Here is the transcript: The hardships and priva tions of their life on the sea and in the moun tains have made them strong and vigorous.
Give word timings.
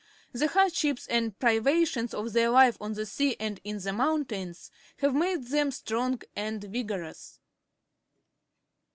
The 0.31 0.47
hardships 0.47 1.05
and 1.05 1.37
priva 1.37 1.85
tions 1.87 2.11
of 2.11 2.33
their 2.33 2.49
life 2.49 2.75
on 2.81 2.93
the 2.93 3.05
sea 3.05 3.35
and 3.39 3.61
in 3.63 3.77
the 3.77 3.93
moun 3.93 4.25
tains 4.25 4.71
have 4.97 5.13
made 5.13 5.49
them 5.49 5.69
strong 5.69 6.19
and 6.35 6.63
vigorous. 6.63 7.39